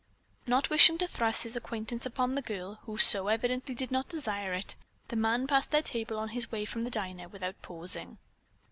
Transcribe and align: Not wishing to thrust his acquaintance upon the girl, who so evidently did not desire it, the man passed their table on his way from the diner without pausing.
Not 0.47 0.71
wishing 0.71 0.97
to 0.97 1.07
thrust 1.07 1.43
his 1.43 1.55
acquaintance 1.55 2.07
upon 2.07 2.33
the 2.33 2.41
girl, 2.41 2.79
who 2.87 2.97
so 2.97 3.27
evidently 3.27 3.75
did 3.75 3.91
not 3.91 4.09
desire 4.09 4.51
it, 4.51 4.73
the 5.09 5.15
man 5.15 5.45
passed 5.45 5.69
their 5.69 5.83
table 5.83 6.17
on 6.17 6.29
his 6.29 6.51
way 6.51 6.65
from 6.65 6.81
the 6.81 6.89
diner 6.89 7.27
without 7.27 7.61
pausing. 7.61 8.17